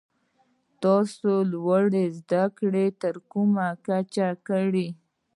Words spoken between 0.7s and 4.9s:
تاسو لوړي زده کړي تر کومه کچه کړي؟